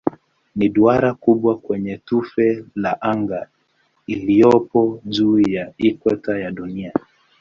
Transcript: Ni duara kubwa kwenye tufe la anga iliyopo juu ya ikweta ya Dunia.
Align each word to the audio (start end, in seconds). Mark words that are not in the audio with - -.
Ni 0.55 0.67
duara 0.69 1.13
kubwa 1.13 1.57
kwenye 1.57 1.97
tufe 1.97 2.65
la 2.75 3.01
anga 3.01 3.47
iliyopo 4.07 5.01
juu 5.05 5.39
ya 5.39 5.73
ikweta 5.77 6.39
ya 6.39 6.51
Dunia. 6.51 6.93